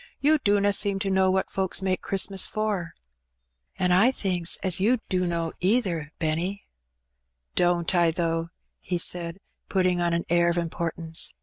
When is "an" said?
3.77-3.91, 10.15-10.25